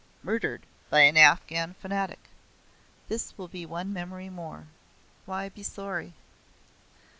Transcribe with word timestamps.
"Murdered 0.23 0.65
by 0.89 1.01
an 1.01 1.15
Afghan 1.15 1.75
fanatic." 1.75 2.31
This 3.07 3.37
will 3.37 3.47
be 3.47 3.67
one 3.67 3.93
memory 3.93 4.31
more. 4.31 4.65
Why 5.27 5.47
be 5.49 5.61
sorry." 5.61 6.15